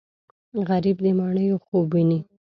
غریب 0.67 0.97
د 1.03 1.07
ماڼیو 1.19 1.63
خوب 1.65 1.85
ویني 1.93 2.19